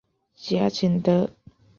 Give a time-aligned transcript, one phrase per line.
[0.35, 1.29] 贾景德。